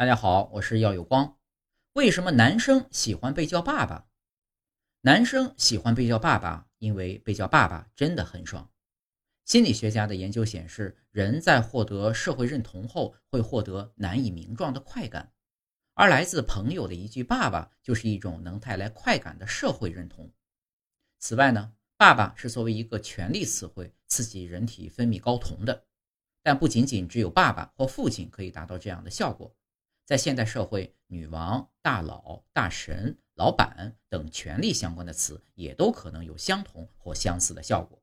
[0.00, 1.36] 大家好，我是耀有光。
[1.92, 4.06] 为什么男生喜欢被叫爸爸？
[5.02, 8.72] 男生喜欢被叫爸爸，因为被叫爸爸真的很爽。
[9.44, 15.34] 心理学家的研究显示，人在获得社会认同后，会获得难以名状的快感，
[15.92, 20.32] 而来自朋友的一句“爸爸”就是一种能带来快感的社会认同。
[21.18, 25.84] 此外呢，爸爸是作为一个权力词汇，刺激人体分泌睾酮的。
[26.42, 29.54] 但不仅仅只有爸爸或父亲可以达到这样的效果。
[30.10, 37.99] 在现代社会，女王、大佬、大神、老板等权力相关的词也都可能有相同或相似的效果。